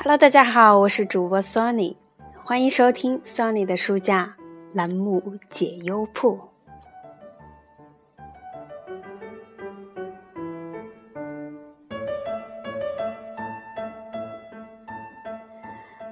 [0.00, 1.96] Hello，大家好，我是主播 Sony，
[2.36, 4.36] 欢迎收听 Sony 的书架
[4.72, 6.38] 栏目解忧铺。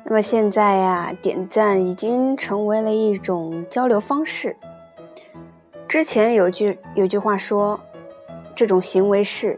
[0.05, 4.57] 那么现在呀，点赞已经成为了一种交流方式。
[5.87, 7.79] 之前有句有句话说，
[8.57, 9.57] 这种行为是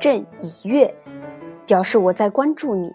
[0.00, 0.92] 朕已阅。
[1.66, 2.94] 表示我在关注你，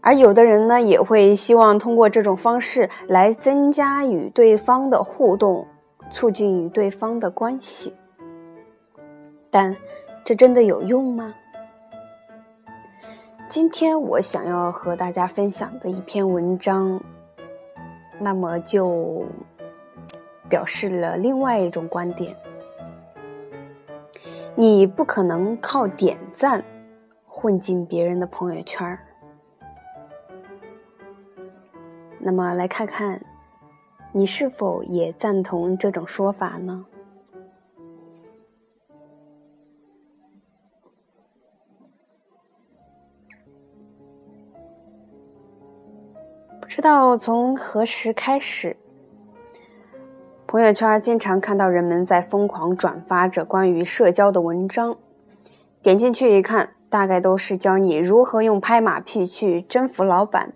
[0.00, 5.66] 而有的人呢，也会希望通过这种方式来增加与对方的互动，
[6.10, 7.94] 促进与对方的关系。
[9.50, 9.76] 但
[10.24, 11.34] 这真的有用吗？
[13.48, 17.00] 今天我想要和大家分享的一篇文章，
[18.20, 19.24] 那么就
[20.48, 22.36] 表示了另外一种观点。
[24.60, 26.62] 你不可能靠点赞
[27.24, 28.98] 混进别人的朋友圈。
[32.18, 33.18] 那么，来看看
[34.12, 36.84] 你是否也赞同这种说法呢？
[46.60, 48.76] 不知道从何时开始。
[50.50, 54.96] 朋友圈经常看到人们在疯狂转发着关于社交的文章，
[55.80, 60.52] 点进去一看，大概都是教你如何用拍马屁去征服老板，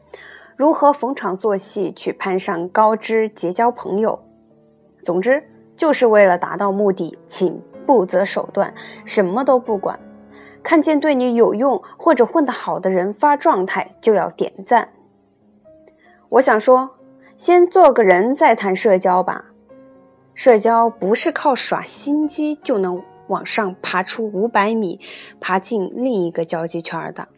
[0.57, 4.19] 如何逢场作戏去攀上高枝结交朋友。
[5.05, 5.45] 总之，
[5.77, 9.97] 就是为了达到目的，请不择手段，什么都不管。
[10.65, 14.89] 看见对你有用或者混得好的人发状态，就要点赞。
[16.31, 16.97] 我想说，
[17.37, 19.45] 先做个人，再谈社交吧。
[20.35, 24.99] 社交不是靠耍心机就能往上爬出五百米，
[25.41, 27.29] 爬进另一个交际圈的。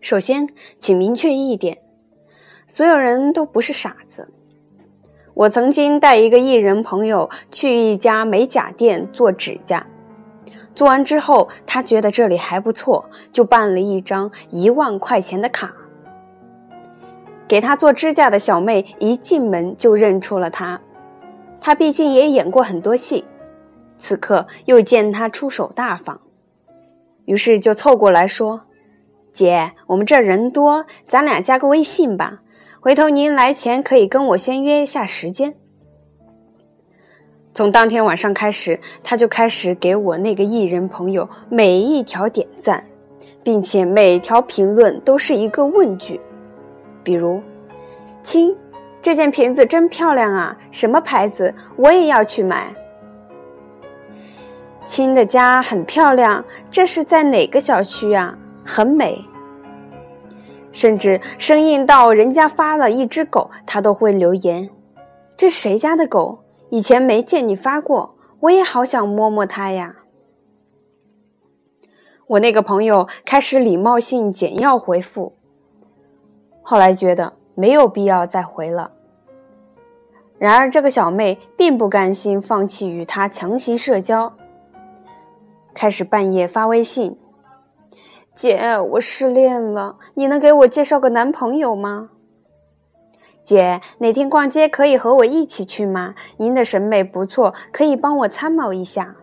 [0.00, 0.48] 首先，
[0.78, 1.82] 请明确一点：
[2.66, 4.28] 所有人都不是傻子。
[5.34, 9.86] 我曾经带一个艺人朋友去一家美甲店做指甲，
[10.74, 15.74] 做完之后，他觉得这里还不错，就办了一张一万块钱的卡。
[17.50, 20.80] 给他做指甲的小妹一进门就认出了他，
[21.60, 23.24] 他毕竟也演过很多戏，
[23.98, 26.20] 此刻又见他出手大方，
[27.24, 28.66] 于是就凑过来说
[29.34, 32.38] ：“姐，我们这人多，咱俩加个微信吧，
[32.78, 35.56] 回头您来前可以跟我先约一下时间。”
[37.52, 42.86] 从当天晚上开始，他就开始给我那个艺人朋友每一条点赞，
[43.42, 46.20] 并且每条评论都是一个问句。
[47.02, 47.42] 比如，
[48.22, 48.54] 亲，
[49.00, 50.56] 这件瓶子真漂亮啊！
[50.70, 51.54] 什么牌子？
[51.76, 52.74] 我也要去买。
[54.84, 58.36] 亲的家很漂亮，这是在哪个小区啊？
[58.64, 59.24] 很美。
[60.72, 64.70] 甚至生硬到人家发了一只狗，他都会留言
[65.36, 66.44] ：“这谁家的狗？
[66.70, 69.96] 以前没见你发过，我也好想摸摸它呀。”
[72.28, 75.39] 我那个朋友开始礼貌性简要回复。
[76.70, 78.92] 后来觉得没有必要再回了。
[80.38, 84.32] 然而，这个小妹并不甘心放弃与他强行社交，
[85.74, 87.18] 开始半夜发微信
[88.36, 92.10] ：“姐，我失恋了，你能给我介绍个男朋友吗
[93.42, 96.14] ？”“姐，哪天逛街可以和我一起去吗？
[96.36, 99.16] 您的审美不错，可以帮我参谋一下。”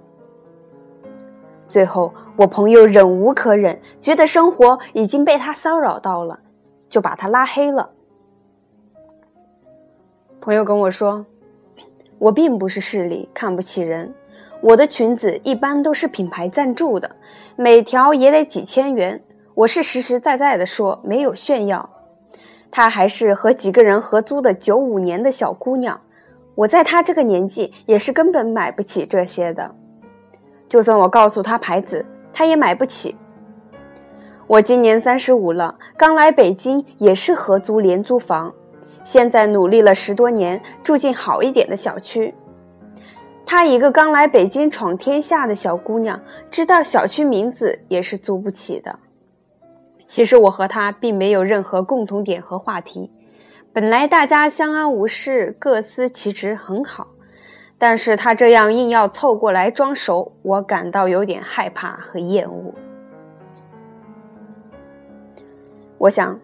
[1.70, 6.42] 最后，我朋友忍无可忍，觉得生活已经被他骚扰到了。
[6.88, 7.90] 就把他拉黑了。
[10.40, 11.26] 朋友跟我说
[12.20, 14.14] ：“我并不是势利，看不起人。
[14.62, 17.16] 我的裙子一般都是品牌赞助的，
[17.56, 19.22] 每条也得几千元。
[19.54, 21.90] 我是实实在在的说，没有炫耀。
[22.72, 26.00] 她还是和几个人合租的九五年的小姑娘，
[26.56, 29.76] 我在她这个年纪也是根本买不起这些的。
[30.70, 33.18] 就算我告诉她牌子，她也买不起。”
[34.48, 38.54] 我今年三十五了，刚来北京也是合租廉租房，
[39.04, 42.34] 现在努力了十多年，住进好一点的小区。
[43.46, 46.18] 她一个刚来北京闯天下的小姑娘，
[46.50, 48.98] 知道小区名字也是租不起的。
[50.06, 53.12] 其实我和她并没有任何共同点和话题，
[53.74, 57.08] 本来大家相安无事，各司其职很好，
[57.78, 62.74] 但是她这样硬要凑过来装熟，我感到有点害怕和厌恶。
[65.98, 66.40] 我想，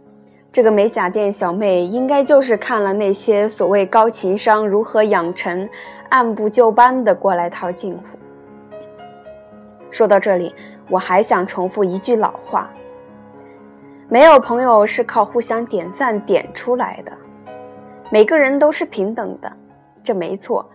[0.52, 5.70] 这个美甲店小妹应该就是看了那些所谓高情商如何养成，
[6.10, 8.02] 按部就班的过来套近乎。
[9.92, 10.56] 说到这里，
[10.90, 12.68] 我还想重复一句老话：
[14.10, 17.12] 没有朋友是靠互相点赞点出来的。
[18.10, 19.52] 每个人都是平等的，
[20.04, 20.68] 这没错。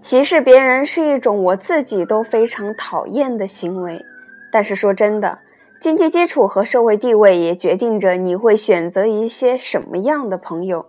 [0.00, 4.04] 歧视别人是一种我自己都非常讨厌的行为。
[4.52, 5.38] 但是说真的，
[5.80, 10.86] 经济基础和社会地位也决定着你会选择一些什么样的朋友，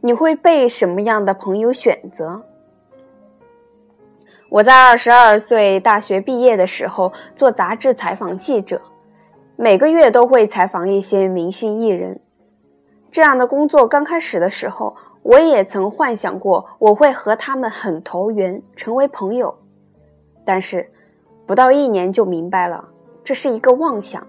[0.00, 2.42] 你会被什么样的朋友选择。
[4.50, 8.80] 我在二十二岁大学毕业的时候做杂志采访记者，
[9.56, 12.20] 每个月都会采访一些明星艺人。
[13.10, 19.54] 这样的工作刚开始的时候，我也曾幻想过我会和他们很投缘，成为朋友。
[20.44, 20.90] 但是，
[21.46, 22.84] 不到一年就明白了，
[23.28, 24.26] 这是一个妄想。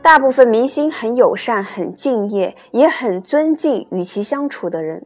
[0.00, 5.04] 大部分明星很友善、很敬业，也很尊敬与其相处的人。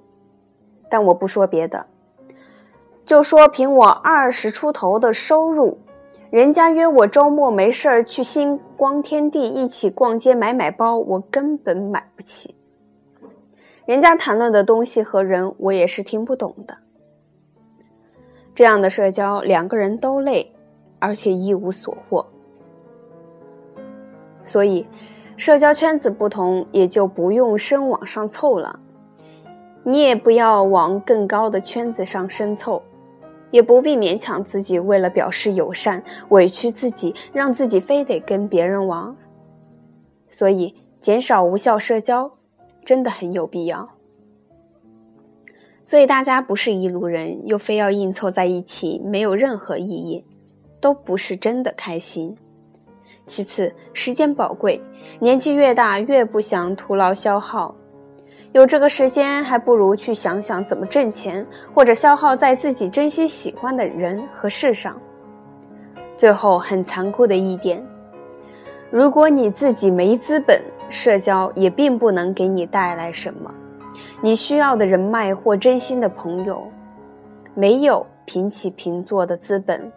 [0.88, 1.84] 但我不说别的。
[3.04, 5.78] 就说凭我二十出头的收入，
[6.30, 12.54] 人家约我周末没事儿去星光天地一起逛街买买包，我根本买不起。
[13.86, 16.78] 人家谈论的东西和人，我也是听不懂的。
[18.54, 20.49] 这样的社交，两个人都累，
[21.00, 22.24] 而且一无所获。
[24.44, 24.86] 所以，
[25.36, 28.78] 社交圈子不同，也就不用深往上凑了。
[29.82, 32.80] 你也不要往更高的圈子上深凑。
[33.50, 39.16] 也不必勉强自己，为了表示友善，委屈自己，让自己非得跟别人玩。
[40.28, 42.30] 所以，减少无效社交，
[42.84, 43.88] 真的很有必要。
[45.82, 50.24] 所以，大家不是一路人，又非要硬凑在一起，没有任何意义，
[50.80, 52.36] 都不是真的开心。
[53.26, 54.82] 其次，时间宝贵，
[55.20, 57.74] 年纪越大，越不想徒劳消耗。
[58.52, 65.00] 有这个时间，还不如去想想怎么挣钱，或者消耗在自己真心喜欢的人和事上。
[66.16, 67.80] 最后，很残酷的一点，
[68.90, 73.54] 如果你自己没资本，社交也并不能给你带来什么。
[74.20, 76.66] 你需要的人脉或真心的朋友，
[77.54, 79.92] 没有平起平坐的资本，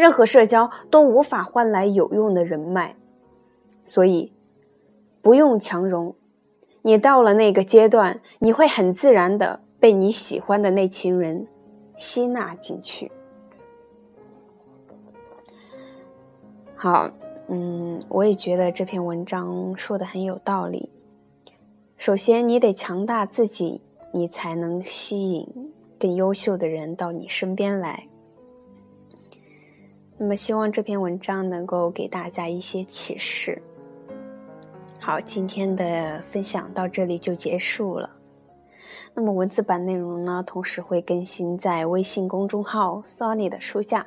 [0.00, 2.96] 任何社交都无法换来有用的人脉。
[3.84, 4.32] 所以，
[5.20, 6.14] 不用强融。
[6.82, 11.46] 你到了那个阶段，你会很自然的被你喜欢的那群人
[11.96, 13.12] 吸纳进去。
[16.74, 17.10] 好，
[17.48, 20.88] 嗯，我也觉得这篇文章说的很有道理。
[21.98, 23.82] 首先，你得强大自己，
[24.14, 25.46] 你才能吸引
[25.98, 28.06] 更优秀的人到你身边来。
[30.22, 33.60] 那么，希望这篇文章能够给大家一些启示。
[34.98, 38.10] 好，今天的分享到这里就结束了。
[39.14, 44.06] 那么文字版内容呢，同时会更新在微信公众号 “Sony 的书架”。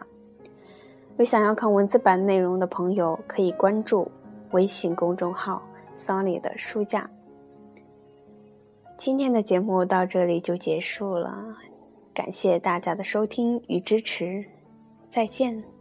[1.18, 4.12] 有想要看文字版内容的朋友，可以关注
[4.52, 5.64] 微信公众号
[5.96, 7.10] “Sony 的书架”。
[8.96, 11.56] 今天的节目到这里就结束了，
[12.14, 14.46] 感谢大家的收听与支持，
[15.10, 15.73] 再见。